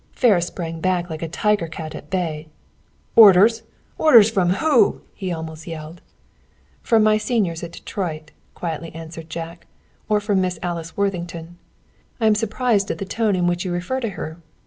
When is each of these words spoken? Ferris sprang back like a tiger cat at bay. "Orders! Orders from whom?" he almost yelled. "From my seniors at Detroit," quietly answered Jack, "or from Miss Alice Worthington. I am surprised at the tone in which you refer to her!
Ferris 0.13 0.47
sprang 0.47 0.79
back 0.81 1.11
like 1.11 1.21
a 1.21 1.27
tiger 1.27 1.67
cat 1.67 1.93
at 1.93 2.09
bay. 2.09 2.47
"Orders! 3.15 3.61
Orders 3.99 4.31
from 4.31 4.49
whom?" 4.49 5.03
he 5.13 5.31
almost 5.31 5.67
yelled. 5.67 6.01
"From 6.81 7.03
my 7.03 7.19
seniors 7.19 7.61
at 7.61 7.71
Detroit," 7.73 8.31
quietly 8.55 8.91
answered 8.95 9.29
Jack, 9.29 9.67
"or 10.09 10.19
from 10.19 10.41
Miss 10.41 10.57
Alice 10.63 10.97
Worthington. 10.97 11.59
I 12.19 12.25
am 12.25 12.33
surprised 12.33 12.89
at 12.89 12.97
the 12.97 13.05
tone 13.05 13.35
in 13.35 13.45
which 13.45 13.63
you 13.63 13.71
refer 13.71 13.99
to 13.99 14.09
her! 14.09 14.39